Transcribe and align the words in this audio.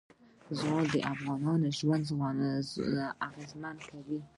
زغال 0.57 0.85
د 0.93 0.97
افغانانو 1.13 1.67
ژوند 1.77 2.05
اغېزمن 3.27 3.75
کوي. 3.89 4.19